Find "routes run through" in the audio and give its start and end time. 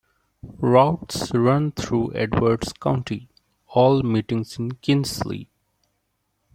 0.57-2.11